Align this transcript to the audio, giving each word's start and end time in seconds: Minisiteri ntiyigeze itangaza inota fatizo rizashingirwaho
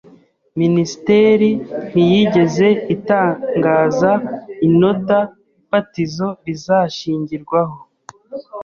Minisiteri 0.61 1.49
ntiyigeze 1.89 2.67
itangaza 2.95 4.11
inota 4.67 5.19
fatizo 5.69 6.27
rizashingirwaho 6.45 7.77